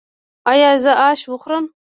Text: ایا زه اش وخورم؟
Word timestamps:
ایا 0.51 0.71
زه 0.83 0.91
اش 1.09 1.21
وخورم؟ 1.31 1.65